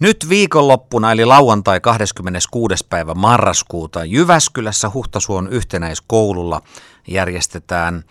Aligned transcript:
Nyt 0.00 0.28
viikonloppuna 0.28 1.12
eli 1.12 1.24
lauantai 1.24 1.80
26. 1.80 2.74
päivä 2.88 3.14
marraskuuta 3.14 4.04
Jyväskylässä 4.04 4.90
Huhtasuon 4.94 5.48
yhtenäiskoululla 5.48 6.62
järjestetään 7.08 8.04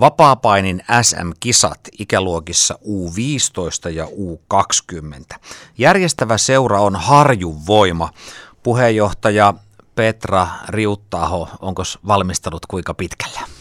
vapaapainin 0.00 0.82
SM-kisat 1.02 1.80
ikäluokissa 1.98 2.78
U15 2.84 3.90
ja 3.90 4.04
U20. 4.04 5.36
Järjestävä 5.78 6.38
seura 6.38 6.80
on 6.80 6.96
Harjun 6.96 7.66
voima. 7.66 8.10
Puheenjohtaja 8.62 9.54
Petra 9.94 10.48
Riuttaho, 10.68 11.48
onko 11.60 11.82
valmistelut 12.06 12.66
kuinka 12.66 12.94
pitkällä? 12.94 13.55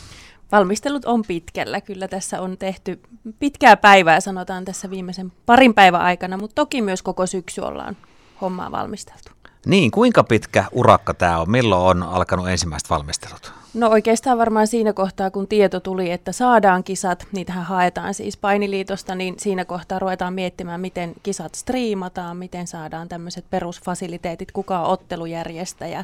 Valmistelut 0.51 1.05
on 1.05 1.21
pitkällä. 1.27 1.81
Kyllä 1.81 2.07
tässä 2.07 2.41
on 2.41 2.57
tehty 2.57 3.01
pitkää 3.39 3.77
päivää, 3.77 4.19
sanotaan 4.19 4.65
tässä 4.65 4.89
viimeisen 4.89 5.31
parin 5.45 5.73
päivän 5.73 6.01
aikana, 6.01 6.37
mutta 6.37 6.55
toki 6.55 6.81
myös 6.81 7.01
koko 7.01 7.25
syksy 7.25 7.61
ollaan 7.61 7.97
hommaa 8.41 8.71
valmisteltu. 8.71 9.29
Niin, 9.65 9.91
kuinka 9.91 10.23
pitkä 10.23 10.65
urakka 10.71 11.13
tämä 11.13 11.39
on? 11.39 11.51
Milloin 11.51 12.03
on 12.03 12.09
alkanut 12.09 12.49
ensimmäiset 12.49 12.89
valmistelut? 12.89 13.53
No 13.73 13.89
oikeastaan 13.89 14.37
varmaan 14.37 14.67
siinä 14.67 14.93
kohtaa, 14.93 15.31
kun 15.31 15.47
tieto 15.47 15.79
tuli, 15.79 16.11
että 16.11 16.31
saadaan 16.31 16.83
kisat, 16.83 17.27
niitähän 17.31 17.63
haetaan 17.63 18.13
siis 18.13 18.37
painiliitosta, 18.37 19.15
niin 19.15 19.35
siinä 19.37 19.65
kohtaa 19.65 19.99
ruvetaan 19.99 20.33
miettimään, 20.33 20.81
miten 20.81 21.13
kisat 21.23 21.55
striimataan, 21.55 22.37
miten 22.37 22.67
saadaan 22.67 23.09
tämmöiset 23.09 23.45
perusfasiliteetit, 23.49 24.51
kuka 24.51 24.79
on 24.79 24.85
ottelujärjestäjä, 24.85 26.03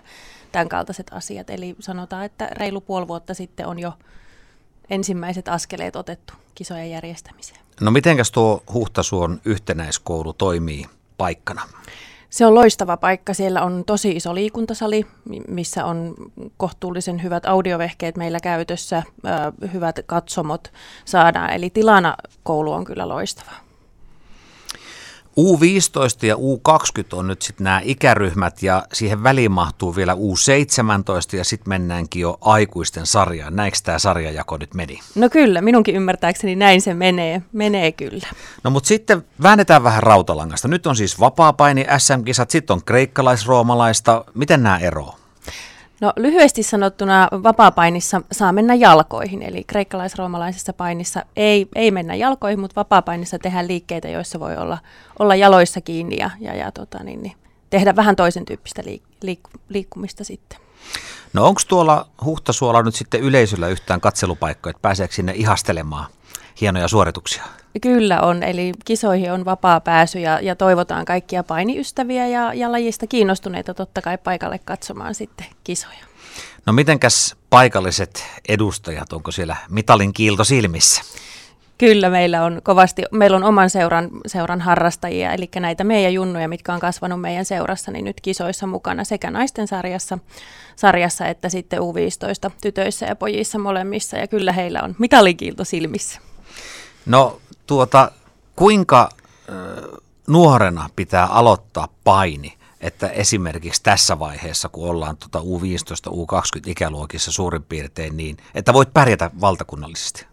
tämän 0.52 0.70
kaltaiset 0.70 1.08
asiat. 1.12 1.50
Eli 1.50 1.76
sanotaan, 1.80 2.26
että 2.26 2.48
reilu 2.52 2.82
puoli 2.82 3.08
vuotta 3.08 3.34
sitten 3.34 3.68
on 3.68 3.80
jo 3.80 3.94
ensimmäiset 4.90 5.48
askeleet 5.48 5.96
otettu 5.96 6.34
kisojen 6.56 6.92
järjestämiseen. 6.92 7.60
No 7.82 7.92
mitenkäs 7.92 8.32
tuo 8.32 8.64
Huhtasuon 8.74 9.42
yhtenäiskoulu 9.46 10.34
toimii 10.34 10.86
paikkana? 11.18 11.62
Se 12.30 12.46
on 12.46 12.56
loistava 12.56 12.98
paikka. 12.98 13.34
Siellä 13.34 13.62
on 13.62 13.84
tosi 13.86 14.12
iso 14.12 14.36
liikuntasali, 14.36 15.06
missä 15.48 15.86
on 15.86 16.16
kohtuullisen 16.58 17.24
hyvät 17.24 17.46
audiovehkeet 17.46 18.18
meillä 18.18 18.40
käytössä, 18.40 19.04
hyvät 19.74 20.00
katsomot 20.06 20.74
saadaan. 21.06 21.50
Eli 21.50 21.70
tilana 21.70 22.16
koulu 22.44 22.72
on 22.72 22.84
kyllä 22.86 23.08
loistava. 23.08 23.52
U15 25.40 26.26
ja 26.26 26.36
U20 26.36 27.04
on 27.14 27.28
nyt 27.28 27.42
sitten 27.42 27.64
nämä 27.64 27.82
ikäryhmät 27.84 28.64
ja 28.64 28.84
siihen 28.94 29.24
väliin 29.24 29.52
mahtuu 29.52 29.96
vielä 29.96 30.14
U17 30.14 31.38
ja 31.38 31.44
sitten 31.44 31.70
mennäänkin 31.70 32.22
jo 32.22 32.38
aikuisten 32.42 33.06
sarjaan. 33.06 33.56
Näinkö 33.56 33.78
tämä 33.84 34.00
sarjajako 34.00 34.58
nyt 34.58 34.74
meni? 34.74 35.00
No 35.16 35.30
kyllä, 35.30 35.62
minunkin 35.62 35.96
ymmärtääkseni 35.96 36.56
näin 36.56 36.82
se 36.82 36.94
menee, 36.94 37.42
menee 37.54 37.92
kyllä. 37.92 38.28
No 38.64 38.72
mutta 38.72 38.88
sitten 38.88 39.26
väännetään 39.44 39.84
vähän 39.84 40.04
rautalangasta. 40.04 40.68
Nyt 40.68 40.88
on 40.88 40.96
siis 40.96 41.20
vapaapaini 41.20 41.86
SM-kisat, 41.98 42.52
sitten 42.52 42.74
on 42.74 42.84
kreikkalais-roomalaista. 42.84 44.26
Miten 44.34 44.64
nämä 44.64 44.78
eroavat? 44.78 45.21
No 46.02 46.14
lyhyesti 46.18 46.64
sanottuna 46.64 47.28
vapaapainissa 47.32 48.22
saa 48.32 48.52
mennä 48.52 48.74
jalkoihin, 48.74 49.44
eli 49.44 49.64
kreikkalais-roomalaisessa 49.64 50.74
painissa 50.74 51.26
ei, 51.36 51.68
ei 51.76 51.92
mennä 51.92 52.16
jalkoihin, 52.16 52.60
mutta 52.60 52.76
vapaapainissa 52.76 53.40
tehdään 53.40 53.68
liikkeitä, 53.68 54.10
joissa 54.10 54.40
voi 54.40 54.58
olla, 54.58 54.78
olla 55.20 55.36
jaloissa 55.36 55.82
kiinni 55.82 56.18
ja, 56.18 56.30
ja, 56.40 56.56
ja 56.56 56.72
tota, 56.72 57.04
niin, 57.04 57.24
niin, 57.24 57.34
tehdä 57.70 57.96
vähän 57.96 58.16
toisen 58.16 58.46
tyyppistä 58.46 58.82
liik, 58.86 59.04
liik, 59.22 59.40
liikkumista 59.70 60.24
sitten. 60.24 60.60
No 61.34 61.46
onko 61.46 61.62
tuolla 61.68 62.08
Huhtasuolla 62.26 62.82
nyt 62.82 62.96
sitten 62.96 63.22
yleisöllä 63.22 63.68
yhtään 63.68 64.02
katselupaikkoja, 64.02 64.72
että 64.72 64.82
pääseekö 64.82 65.14
sinne 65.14 65.34
ihastelemaan 65.36 66.06
hienoja 66.62 66.88
suorituksia? 66.88 67.44
Kyllä 67.82 68.22
on, 68.22 68.44
eli 68.44 68.72
kisoihin 68.86 69.32
on 69.32 69.46
vapaa 69.46 69.80
pääsy 69.80 70.20
ja, 70.20 70.40
ja 70.42 70.56
toivotaan 70.56 71.06
kaikkia 71.06 71.44
painiystäviä 71.44 72.28
ja, 72.28 72.54
ja 72.54 72.72
lajista 72.72 73.08
kiinnostuneita 73.08 73.74
totta 73.74 74.02
kai 74.02 74.18
paikalle 74.18 74.60
katsomaan 74.60 75.16
sitten 75.16 75.46
kisoja. 75.64 76.06
No 76.66 76.74
mitenkäs 76.74 77.36
paikalliset 77.50 78.26
edustajat, 78.50 79.14
onko 79.14 79.32
siellä 79.32 79.56
mitalin 79.70 80.14
kiilto 80.14 80.44
silmissä? 80.44 81.02
Kyllä, 81.78 82.10
meillä 82.10 82.44
on 82.44 82.62
kovasti, 82.64 83.04
meillä 83.12 83.38
on 83.38 83.44
oman 83.44 83.70
seuran, 83.70 84.10
seuran 84.26 84.62
harrastajia, 84.62 85.34
eli 85.34 85.50
näitä 85.60 85.84
meidän 85.84 86.14
junnuja, 86.14 86.48
mitkä 86.48 86.74
on 86.74 86.80
kasvanut 86.80 87.22
meidän 87.22 87.46
seurassa, 87.46 87.92
niin 87.92 88.06
nyt 88.06 88.22
kisoissa 88.22 88.68
mukana 88.68 89.04
sekä 89.04 89.32
naisten 89.32 89.68
sarjassa, 89.68 90.18
sarjassa 90.76 91.28
että 91.28 91.50
sitten 91.50 91.80
U15 91.80 92.52
tytöissä 92.62 93.06
ja 93.06 93.16
pojissa 93.16 93.60
molemmissa, 93.60 94.18
ja 94.18 94.28
kyllä 94.28 94.52
heillä 94.54 94.82
on 94.84 94.96
mitalikiilto 95.00 95.66
silmissä. 95.66 96.20
No 97.06 97.42
tuota, 97.68 98.12
kuinka 98.56 99.10
äh, 99.50 99.56
nuorena 100.28 100.90
pitää 100.96 101.26
aloittaa 101.26 101.88
paini, 102.04 102.58
että 102.82 103.08
esimerkiksi 103.08 103.84
tässä 103.84 104.20
vaiheessa, 104.20 104.70
kun 104.70 104.90
ollaan 104.90 105.18
tuota 105.18 105.40
U15, 105.40 106.12
U20 106.12 106.70
ikäluokissa 106.70 107.32
suurin 107.32 107.64
piirtein 107.64 108.18
niin, 108.18 108.38
että 108.56 108.74
voit 108.74 108.94
pärjätä 108.94 109.32
valtakunnallisesti? 109.42 110.26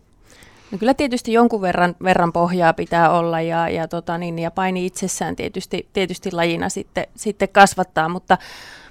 No 0.71 0.79
kyllä 0.79 0.95
tietysti 0.95 1.33
jonkun 1.33 1.61
verran, 1.61 1.97
verran 2.03 2.33
pohjaa 2.33 2.73
pitää 2.73 3.11
olla 3.11 3.41
ja, 3.41 3.69
ja, 3.69 3.89
tota 3.89 4.19
niin, 4.19 4.39
ja 4.39 4.51
paini 4.51 4.87
itsessään 4.87 5.37
tietysti, 5.37 5.89
tietysti 5.93 6.33
lajina 6.33 6.69
sitten, 6.69 7.07
sitten 7.17 7.49
kasvattaa, 7.49 8.09
mutta 8.09 8.39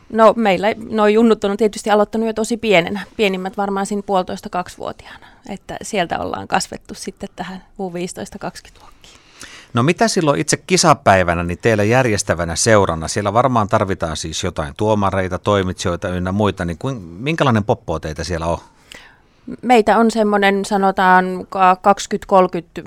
no 0.09 0.33
meillä 0.35 0.67
nuo 0.89 1.07
junnut 1.07 1.43
on 1.43 1.57
tietysti 1.57 1.89
aloittanut 1.89 2.27
jo 2.27 2.33
tosi 2.33 2.57
pienenä, 2.57 3.01
pienimmät 3.17 3.57
varmaan 3.57 3.85
siinä 3.85 4.03
puolitoista 4.05 4.49
kaksivuotiaana, 4.49 5.27
että 5.49 5.77
sieltä 5.81 6.19
ollaan 6.19 6.47
kasvettu 6.47 6.93
sitten 6.93 7.29
tähän 7.35 7.63
U15-20 7.79 8.81
luokkiin. 8.81 9.17
No 9.73 9.83
mitä 9.83 10.07
silloin 10.07 10.39
itse 10.39 10.57
kisapäivänä, 10.57 11.43
niin 11.43 11.57
teillä 11.61 11.83
järjestävänä 11.83 12.55
seurana, 12.55 13.07
siellä 13.07 13.33
varmaan 13.33 13.67
tarvitaan 13.67 14.17
siis 14.17 14.43
jotain 14.43 14.73
tuomareita, 14.77 15.39
toimitsijoita 15.39 16.09
ynnä 16.09 16.31
muita, 16.31 16.65
niin 16.65 16.77
kuin, 16.77 16.97
minkälainen 17.01 17.63
poppo 17.63 17.99
teitä 17.99 18.23
siellä 18.23 18.45
on? 18.45 18.57
Meitä 19.61 19.97
on 19.97 20.11
semmoinen 20.11 20.65
sanotaan 20.65 21.25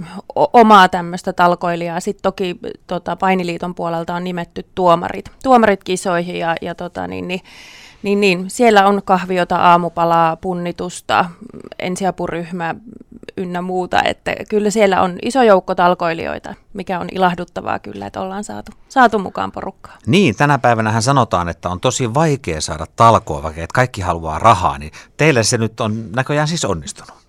20-30 0.03 0.04
omaa 0.34 0.88
tämmöistä 0.88 1.32
talkoilijaa. 1.32 2.00
Sitten 2.00 2.22
toki 2.22 2.59
tota, 2.87 3.16
Painiliiton 3.16 3.75
puolelta 3.75 4.15
on 4.15 4.25
nimetty 4.25 4.66
tuomarit, 4.75 5.25
tuomarit 5.43 5.84
kisoihin 5.84 6.37
ja, 6.37 6.56
ja 6.62 6.75
tota, 6.75 7.06
niin, 7.06 7.28
niin, 7.28 7.41
niin, 8.03 8.21
niin, 8.21 8.50
siellä 8.50 8.87
on 8.87 9.03
kahviota, 9.04 9.56
aamupalaa, 9.56 10.37
punnitusta, 10.37 11.25
ensiapuryhmä 11.78 12.75
ynnä 13.37 13.63
muuta. 13.63 14.03
Että 14.03 14.35
kyllä 14.49 14.71
siellä 14.71 15.03
on 15.03 15.19
iso 15.23 15.43
joukko 15.43 15.75
talkoilijoita, 15.75 16.55
mikä 16.73 17.01
on 17.01 17.09
ilahduttavaa 17.13 17.79
kyllä, 17.79 18.07
että 18.07 18.21
ollaan 18.21 18.45
saatu, 18.45 18.73
saatu 18.89 19.19
mukaan 19.19 19.53
porukkaa. 19.53 19.99
Niin, 20.07 20.37
tänä 20.37 20.59
päivänä 20.59 21.01
sanotaan, 21.01 21.49
että 21.49 21.69
on 21.69 21.81
tosi 21.81 22.15
vaikea 22.15 22.61
saada 22.61 22.87
talkoa, 22.97 23.43
vaikka 23.43 23.63
että 23.63 23.75
kaikki 23.75 24.01
haluaa 24.01 24.39
rahaa, 24.39 24.79
niin 24.79 24.93
teille 25.17 25.43
se 25.43 25.59
nyt 25.59 25.81
on 25.81 26.13
näköjään 26.13 26.49
siis 26.49 26.65
onnistunut. 26.65 27.21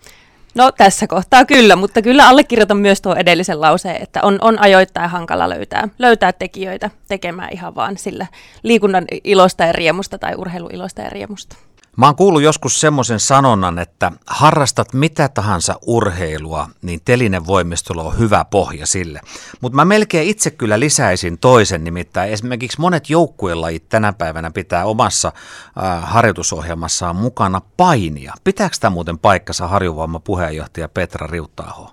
No 0.56 0.72
tässä 0.72 1.07
kohtaa 1.07 1.46
kyllä, 1.46 1.75
mutta 1.75 2.02
kyllä 2.02 2.28
allekirjoitan 2.28 2.78
myös 2.78 3.02
tuo 3.02 3.16
edellisen 3.16 3.62
lauseen, 3.62 4.02
että 4.02 4.19
on, 4.23 4.38
on 4.41 4.59
ajoittain 4.59 5.09
hankala 5.09 5.50
löytää, 5.50 5.88
löytää 6.00 6.34
tekijöitä 6.34 6.90
tekemään 7.08 7.50
ihan 7.53 7.75
vaan 7.75 7.97
sillä 7.97 8.28
liikunnan 8.63 9.06
ilosta 9.23 9.63
ja 9.63 9.72
riemusta 9.72 10.18
tai 10.18 10.35
urheiluilosta 10.35 11.02
ja 11.02 11.09
riemusta. 11.09 11.56
Mä 11.97 12.06
oon 12.06 12.16
kuullut 12.16 12.41
joskus 12.41 12.81
semmoisen 12.81 13.19
sanonnan, 13.19 13.79
että 13.79 14.12
harrastat 14.28 14.94
mitä 14.94 15.29
tahansa 15.29 15.75
urheilua, 15.88 16.69
niin 16.81 17.02
telinen 17.06 17.47
voimistelu 17.47 18.00
on 18.00 18.18
hyvä 18.19 18.46
pohja 18.46 18.85
sille. 18.85 19.22
Mutta 19.62 19.75
mä 19.75 19.85
melkein 19.85 20.28
itse 20.28 20.52
kyllä 20.52 20.79
lisäisin 20.79 21.38
toisen, 21.38 21.84
nimittäin 21.84 22.31
esimerkiksi 22.31 22.81
monet 22.81 23.09
joukkuelajit 23.09 23.90
tänä 23.90 24.13
päivänä 24.13 24.52
pitää 24.52 24.85
omassa 24.85 25.28
äh, 25.28 26.03
harjoitusohjelmassaan 26.03 27.16
mukana 27.16 27.62
painia. 27.78 28.34
Pitääkö 28.44 28.75
tämä 28.79 28.94
muuten 28.94 29.19
paikkansa 29.19 29.68
harjuvoima 29.68 30.19
puheenjohtaja 30.19 30.90
Petra 30.90 31.28
Riuttaaho? 31.28 31.90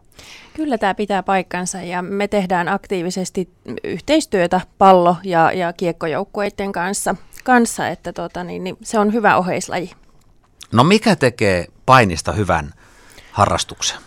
Kyllä 0.54 0.78
tämä 0.78 0.94
pitää 0.94 1.22
paikkansa 1.22 1.78
ja 1.78 2.02
me 2.02 2.28
tehdään 2.28 2.68
aktiivisesti 2.68 3.48
yhteistyötä 3.84 4.60
pallo- 4.78 5.16
ja, 5.24 5.52
ja 5.52 5.72
kiekkojoukkueiden 5.72 6.72
kanssa 6.72 7.14
kanssa, 7.44 7.88
että 7.88 8.12
tota, 8.12 8.44
niin, 8.44 8.64
niin 8.64 8.76
se 8.82 8.98
on 8.98 9.12
hyvä 9.12 9.36
oheislaji. 9.36 9.90
No 10.72 10.84
mikä 10.84 11.16
tekee 11.16 11.66
painista 11.86 12.32
hyvän 12.32 12.74
harrastuksen? 13.32 13.98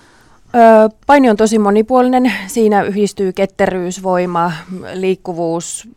Öö, 0.56 0.90
paini 1.08 1.30
on 1.30 1.38
tosi 1.38 1.60
monipuolinen. 1.60 2.34
Siinä 2.48 2.84
yhdistyy 2.84 3.34
ketteryys, 3.34 4.04
voima, 4.04 4.52
liikkuvuus, 4.94 5.88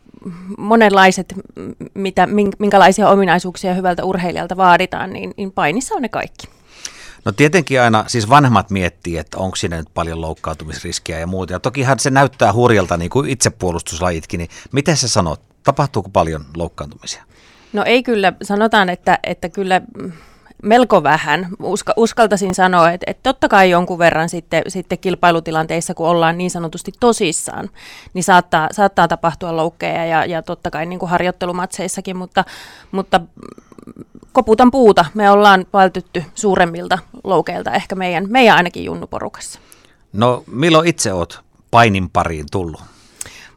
monenlaiset, 0.57 1.33
mitä, 1.93 2.27
minkälaisia 2.59 3.09
ominaisuuksia 3.09 3.73
hyvältä 3.73 4.03
urheilijalta 4.03 4.57
vaaditaan, 4.57 5.13
niin, 5.13 5.33
niin 5.37 5.51
painissa 5.51 5.95
on 5.95 6.01
ne 6.01 6.09
kaikki. 6.09 6.47
No 7.25 7.31
tietenkin 7.31 7.81
aina, 7.81 8.03
siis 8.07 8.29
vanhemmat 8.29 8.69
miettii, 8.69 9.17
että 9.17 9.37
onko 9.37 9.55
siinä 9.55 9.77
nyt 9.77 9.87
paljon 9.93 10.21
loukkaantumisriskiä 10.21 11.19
ja 11.19 11.27
muuta. 11.27 11.53
Ja 11.53 11.59
tokihan 11.59 11.99
se 11.99 12.09
näyttää 12.09 12.53
hurjalta, 12.53 12.97
niin 12.97 13.09
kuin 13.09 13.29
itsepuolustuslajitkin, 13.29 14.37
niin 14.37 14.49
miten 14.71 14.97
sä 14.97 15.07
sanot, 15.07 15.41
tapahtuuko 15.65 16.09
paljon 16.09 16.45
loukkaantumisia? 16.57 17.23
No 17.73 17.83
ei 17.85 18.03
kyllä, 18.03 18.33
sanotaan, 18.41 18.89
että, 18.89 19.19
että 19.23 19.49
kyllä 19.49 19.81
melko 20.63 21.03
vähän. 21.03 21.47
Uska, 21.63 21.93
uskaltaisin 21.97 22.55
sanoa, 22.55 22.91
että, 22.91 23.03
että 23.09 23.23
totta 23.23 23.47
kai 23.47 23.69
jonkun 23.69 23.99
verran 23.99 24.29
sitten, 24.29 24.63
sitten 24.67 24.99
kilpailutilanteissa, 24.99 25.93
kun 25.93 26.07
ollaan 26.07 26.37
niin 26.37 26.51
sanotusti 26.51 26.91
tosissaan, 26.99 27.69
niin 28.13 28.23
saattaa, 28.23 28.69
saattaa 28.71 29.07
tapahtua 29.07 29.55
loukkeja 29.55 30.05
ja, 30.05 30.25
ja 30.25 30.41
totta 30.41 30.71
kai 30.71 30.85
niin 30.85 30.99
kuin 30.99 31.09
harjoittelumatseissakin, 31.09 32.17
mutta, 32.17 32.43
mutta 32.91 33.21
koputan 34.31 34.71
puuta. 34.71 35.05
Me 35.13 35.29
ollaan 35.29 35.65
vältytty 35.73 36.23
suuremmilta 36.35 36.99
loukeilta 37.23 37.71
ehkä 37.71 37.95
meidän, 37.95 38.25
meidän 38.29 38.57
ainakin 38.57 38.83
junnuporukassa. 38.83 39.59
No 40.13 40.43
milloin 40.47 40.87
itse 40.87 41.13
oot 41.13 41.41
painin 41.71 42.09
pariin 42.09 42.45
tullut? 42.51 42.94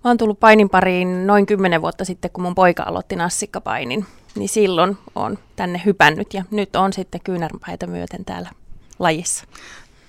Mä 0.05 0.11
oon 0.11 0.19
tullut 0.19 0.41
painin 0.41 0.71
pariin 0.71 1.27
noin 1.27 1.47
kymmenen 1.47 1.83
vuotta 1.83 2.05
sitten, 2.05 2.31
kun 2.31 2.43
mun 2.43 2.55
poika 2.55 2.83
aloitti 2.87 3.17
nassikkapainin. 3.17 4.07
Niin 4.35 4.49
silloin 4.49 4.99
on 5.15 5.39
tänne 5.57 5.83
hypännyt 5.85 6.35
ja 6.35 6.45
nyt 6.51 6.77
on 6.77 6.93
sitten 6.93 7.21
kyynärpäitä 7.25 7.87
myöten 7.87 8.25
täällä 8.25 8.51
lajissa. 8.99 9.45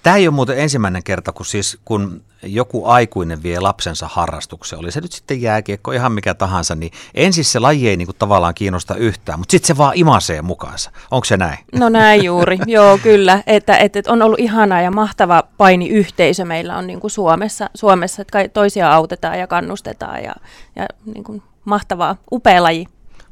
Tämä 0.09 0.17
ei 0.17 0.27
ole 0.27 0.35
muuten 0.35 0.59
ensimmäinen 0.59 1.03
kerta, 1.03 1.31
kun, 1.31 1.45
siis, 1.45 1.77
kun 1.85 2.21
joku 2.43 2.85
aikuinen 2.85 3.43
vie 3.43 3.59
lapsensa 3.59 4.07
harrastukseen, 4.07 4.79
oli 4.79 4.91
se 4.91 5.01
nyt 5.01 5.11
sitten 5.11 5.41
jääkiekko, 5.41 5.91
ihan 5.91 6.11
mikä 6.11 6.33
tahansa, 6.33 6.75
niin 6.75 6.91
ensin 7.15 7.45
se 7.45 7.59
laji 7.59 7.89
ei 7.89 7.97
niin 7.97 8.05
kuin 8.05 8.15
tavallaan 8.19 8.53
kiinnosta 8.53 8.95
yhtään, 8.95 9.39
mutta 9.39 9.51
sitten 9.51 9.67
se 9.67 9.77
vaan 9.77 9.93
imasee 9.95 10.41
mukaansa. 10.41 10.91
Onko 11.11 11.25
se 11.25 11.37
näin? 11.37 11.57
No 11.75 11.89
näin 11.89 12.23
juuri, 12.23 12.59
joo 12.67 12.97
kyllä, 12.97 13.43
että, 13.47 13.77
että 13.77 14.01
on 14.07 14.21
ollut 14.21 14.39
ihana 14.39 14.81
ja 14.81 14.91
mahtava 14.91 15.43
painiyhteisö 15.57 16.45
meillä 16.45 16.77
on 16.77 16.87
niin 16.87 16.99
kuin 16.99 17.11
Suomessa, 17.11 17.69
Suomessa, 17.73 18.21
että 18.21 18.49
toisia 18.53 18.93
autetaan 18.93 19.39
ja 19.39 19.47
kannustetaan 19.47 20.23
ja, 20.23 20.35
ja 20.75 20.85
niin 21.05 21.23
kuin 21.23 21.43
mahtavaa, 21.65 22.15
upea 22.31 22.63
laji. 22.63 22.85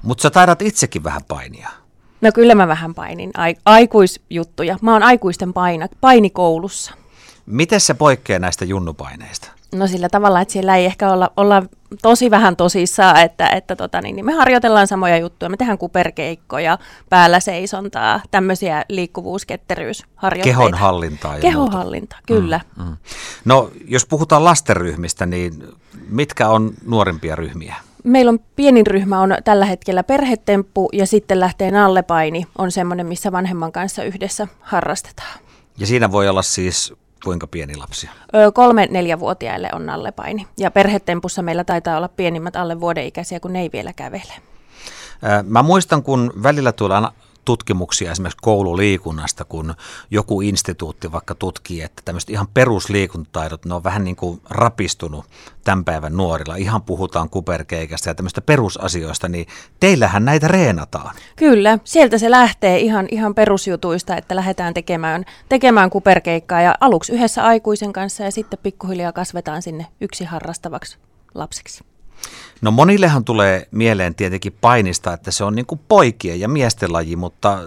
Mutta 0.03 0.21
sä 0.21 0.29
taidat 0.29 0.61
itsekin 0.61 1.03
vähän 1.03 1.21
painia. 1.27 1.69
No 2.21 2.31
kyllä 2.33 2.55
mä 2.55 2.67
vähän 2.67 2.93
painin 2.93 3.31
aikuisjuttuja. 3.65 4.77
Mä 4.81 4.93
oon 4.93 5.03
aikuisten 5.03 5.53
painat, 5.53 5.91
painikoulussa. 6.01 6.93
Miten 7.45 7.79
se 7.79 7.93
poikkeaa 7.93 8.39
näistä 8.39 8.65
junnupaineista? 8.65 9.51
No 9.75 9.87
sillä 9.87 10.09
tavalla, 10.09 10.41
että 10.41 10.51
siellä 10.51 10.75
ei 10.75 10.85
ehkä 10.85 11.11
olla, 11.11 11.31
olla 11.37 11.63
tosi 12.01 12.31
vähän 12.31 12.55
tosissaan, 12.55 13.21
että, 13.21 13.49
että 13.49 13.75
tota, 13.75 14.01
niin, 14.01 14.15
niin 14.15 14.25
me 14.25 14.33
harjoitellaan 14.33 14.87
samoja 14.87 15.17
juttuja. 15.17 15.49
Me 15.49 15.57
tehdään 15.57 15.77
kuperkeikkoja, 15.77 16.77
päällä 17.09 17.39
seisontaa, 17.39 18.21
tämmöisiä 18.31 18.85
liikkuvuusketteryysharjoitteita. 18.89 20.59
Kehonhallintaa. 20.59 21.35
Ja 21.35 21.41
Kehonhallinta, 21.41 22.15
kyllä. 22.27 22.59
Mm, 22.77 22.83
mm. 22.83 22.97
No 23.45 23.71
jos 23.87 24.05
puhutaan 24.05 24.43
lastenryhmistä, 24.43 25.25
niin 25.25 25.63
mitkä 26.09 26.49
on 26.49 26.73
nuorimpia 26.85 27.35
ryhmiä? 27.35 27.75
Meillä 28.07 28.29
on 28.29 28.39
pienin 28.55 28.87
ryhmä 28.87 29.21
on 29.21 29.35
tällä 29.43 29.65
hetkellä 29.65 30.03
perhetemppu 30.03 30.89
ja 30.93 31.07
sitten 31.07 31.39
lähtee 31.39 31.71
nallepaini 31.71 32.47
on 32.57 32.71
semmoinen, 32.71 33.05
missä 33.07 33.31
vanhemman 33.31 33.71
kanssa 33.71 34.03
yhdessä 34.03 34.47
harrastetaan. 34.61 35.39
Ja 35.77 35.87
siinä 35.87 36.11
voi 36.11 36.29
olla 36.29 36.41
siis 36.41 36.93
kuinka 37.23 37.47
pieni 37.47 37.75
lapsi? 37.75 38.09
Öö, 38.35 38.51
kolme 38.51 38.87
neljävuotiaille 38.91 39.69
on 39.73 39.85
nallepaini. 39.85 40.47
Ja 40.57 40.71
perhetempussa 40.71 41.41
meillä 41.41 41.63
taitaa 41.63 41.97
olla 41.97 42.07
pienimmät 42.07 42.55
alle 42.55 42.79
vuoden 42.79 43.05
ikäisiä, 43.05 43.39
kun 43.39 43.53
ne 43.53 43.61
ei 43.61 43.69
vielä 43.73 43.93
kävele. 43.93 44.33
Mä 45.43 45.63
muistan, 45.63 46.03
kun 46.03 46.33
välillä 46.43 46.71
tulee 46.71 47.01
tutkimuksia 47.47 48.11
esimerkiksi 48.11 48.37
koululiikunnasta, 48.41 49.45
kun 49.45 49.75
joku 50.11 50.41
instituutti 50.41 51.11
vaikka 51.11 51.35
tutkii, 51.35 51.81
että 51.81 52.01
tämmöiset 52.05 52.29
ihan 52.29 52.47
perusliikuntataidot, 52.53 53.65
ne 53.65 53.73
on 53.73 53.83
vähän 53.83 54.03
niin 54.03 54.15
kuin 54.15 54.41
rapistunut 54.49 55.25
tämän 55.63 55.85
päivän 55.85 56.17
nuorilla. 56.17 56.55
Ihan 56.55 56.81
puhutaan 56.81 57.29
kuperkeikasta 57.29 58.09
ja 58.09 58.15
tämmöistä 58.15 58.41
perusasioista, 58.41 59.27
niin 59.27 59.47
teillähän 59.79 60.25
näitä 60.25 60.47
reenataan. 60.47 61.15
Kyllä, 61.35 61.79
sieltä 61.83 62.17
se 62.17 62.31
lähtee 62.31 62.79
ihan, 62.79 63.07
ihan 63.11 63.35
perusjutuista, 63.35 64.17
että 64.17 64.35
lähdetään 64.35 64.73
tekemään, 64.73 65.25
tekemään 65.49 65.89
kuperkeikkaa 65.89 66.61
ja 66.61 66.75
aluksi 66.79 67.13
yhdessä 67.13 67.43
aikuisen 67.43 67.93
kanssa 67.93 68.23
ja 68.23 68.31
sitten 68.31 68.59
pikkuhiljaa 68.63 69.11
kasvetaan 69.11 69.61
sinne 69.61 69.85
yksi 70.01 70.25
harrastavaksi 70.25 70.97
lapseksi. 71.35 71.83
No 72.61 72.71
monillehan 72.71 73.25
tulee 73.25 73.67
mieleen 73.71 74.15
tietenkin 74.15 74.57
painista, 74.61 75.13
että 75.13 75.31
se 75.31 75.43
on 75.43 75.55
niin 75.55 75.65
kuin 75.65 75.81
poikien 75.87 76.39
ja 76.39 76.49
miesten 76.49 76.93
laji, 76.93 77.15
mutta 77.15 77.59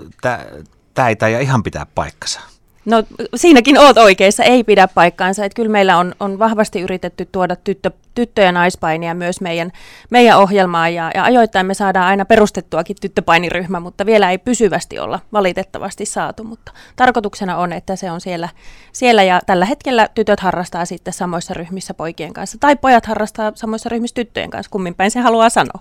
tämä 0.94 1.08
ei 1.08 1.16
ihan 1.42 1.62
pitää 1.62 1.86
paikkansa. 1.94 2.40
No 2.84 3.02
siinäkin 3.34 3.78
oot 3.78 3.98
oikeassa, 3.98 4.44
ei 4.44 4.64
pidä 4.64 4.88
paikkaansa. 4.88 5.44
Että 5.44 5.56
kyllä 5.56 5.70
meillä 5.70 5.98
on, 5.98 6.14
on 6.20 6.38
vahvasti 6.38 6.80
yritetty 6.80 7.28
tuoda 7.32 7.56
tyttö, 7.56 7.90
tyttö- 8.14 8.42
ja 8.42 8.52
naispainia 8.52 9.14
myös 9.14 9.40
meidän, 9.40 9.72
meidän 10.10 10.38
ohjelmaan 10.38 10.94
ja, 10.94 11.10
ja 11.14 11.24
ajoittain 11.24 11.66
me 11.66 11.74
saadaan 11.74 12.06
aina 12.06 12.24
perustettuakin 12.24 12.96
tyttöpainiryhmä, 13.00 13.80
mutta 13.80 14.06
vielä 14.06 14.30
ei 14.30 14.38
pysyvästi 14.38 14.98
olla 14.98 15.20
valitettavasti 15.32 16.06
saatu. 16.06 16.44
Mutta 16.44 16.72
tarkoituksena 16.96 17.56
on, 17.56 17.72
että 17.72 17.96
se 17.96 18.10
on 18.10 18.20
siellä, 18.20 18.48
siellä 18.92 19.22
ja 19.22 19.40
tällä 19.46 19.64
hetkellä 19.64 20.08
tytöt 20.14 20.40
harrastaa 20.40 20.84
sitten 20.84 21.12
samoissa 21.12 21.54
ryhmissä 21.54 21.94
poikien 21.94 22.32
kanssa 22.32 22.58
tai 22.60 22.76
pojat 22.76 23.06
harrastaa 23.06 23.52
samoissa 23.54 23.88
ryhmissä 23.88 24.14
tyttöjen 24.14 24.50
kanssa, 24.50 24.70
kummin 24.70 24.94
päin 24.94 25.10
se 25.10 25.20
haluaa 25.20 25.50
sanoa. 25.50 25.80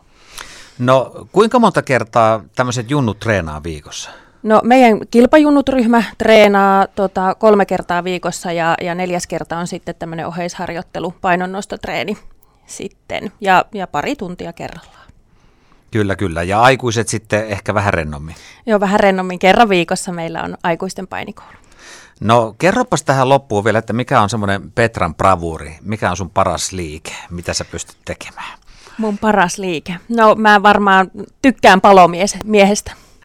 No 0.79 1.11
kuinka 1.31 1.59
monta 1.59 1.81
kertaa 1.81 2.43
tämmöiset 2.55 2.91
junnut 2.91 3.19
treenaa 3.19 3.63
viikossa? 3.63 4.09
No 4.43 4.61
meidän 4.63 4.99
kilpajunnut-ryhmä 5.11 6.03
treenaa 6.17 6.87
tota, 6.87 7.35
kolme 7.35 7.65
kertaa 7.65 8.03
viikossa 8.03 8.51
ja, 8.51 8.75
ja 8.81 8.95
neljäs 8.95 9.27
kerta 9.27 9.57
on 9.57 9.67
sitten 9.67 9.95
tämmöinen 9.99 10.27
oheisharjoittelu, 10.27 11.13
painonnostotreeni 11.21 12.17
sitten 12.65 13.31
ja, 13.41 13.65
ja 13.73 13.87
pari 13.87 14.15
tuntia 14.15 14.53
kerrallaan. 14.53 15.09
Kyllä, 15.91 16.15
kyllä. 16.15 16.43
Ja 16.43 16.61
aikuiset 16.61 17.07
sitten 17.07 17.47
ehkä 17.47 17.73
vähän 17.73 17.93
rennommin. 17.93 18.35
Joo, 18.65 18.79
vähän 18.79 18.99
rennommin. 18.99 19.39
Kerran 19.39 19.69
viikossa 19.69 20.11
meillä 20.11 20.43
on 20.43 20.57
aikuisten 20.63 21.07
painikoulu. 21.07 21.53
No 22.19 22.55
kerropas 22.57 23.03
tähän 23.03 23.29
loppuun 23.29 23.63
vielä, 23.63 23.79
että 23.79 23.93
mikä 23.93 24.21
on 24.21 24.29
semmoinen 24.29 24.71
Petran 24.71 25.15
bravuri, 25.15 25.77
mikä 25.81 26.09
on 26.09 26.17
sun 26.17 26.29
paras 26.29 26.71
liike, 26.71 27.11
mitä 27.29 27.53
sä 27.53 27.65
pystyt 27.65 27.97
tekemään? 28.05 28.59
Mun 28.97 29.17
paras 29.17 29.57
liike? 29.57 29.95
No 30.09 30.35
mä 30.35 30.63
varmaan 30.63 31.11
tykkään 31.41 31.81
palomiehestä. 31.81 32.95